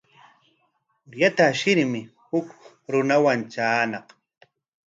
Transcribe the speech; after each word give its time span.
Aruyta 1.07 1.43
ashirshi 1.51 1.99
huk 2.29 2.47
runaman 2.91 3.41
traañaq. 3.51 4.07